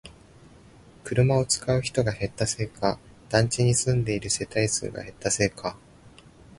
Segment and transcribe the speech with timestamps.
[1.03, 2.97] 車を使う人が減ったせいか、
[3.29, 5.77] 団地に住んでいる世帯数が減ったせいか